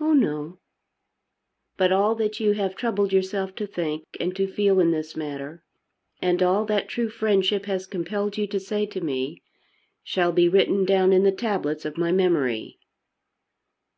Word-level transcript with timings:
"Oh 0.00 0.14
no." 0.14 0.60
"But 1.76 1.92
all 1.92 2.14
that 2.14 2.40
you 2.40 2.52
have 2.52 2.74
troubled 2.74 3.12
yourself 3.12 3.54
to 3.56 3.66
think 3.66 4.04
and 4.18 4.34
to 4.34 4.46
feel 4.50 4.80
in 4.80 4.92
this 4.92 5.14
matter, 5.14 5.62
and 6.22 6.42
all 6.42 6.64
that 6.64 6.88
true 6.88 7.10
friendship 7.10 7.66
has 7.66 7.86
compelled 7.86 8.38
you 8.38 8.46
to 8.46 8.58
say 8.58 8.86
to 8.86 9.02
me, 9.02 9.42
shall 10.02 10.32
be 10.32 10.48
written 10.48 10.86
down 10.86 11.12
in 11.12 11.22
the 11.22 11.32
tablets 11.32 11.84
of 11.84 11.98
my 11.98 12.10
memory." 12.10 12.78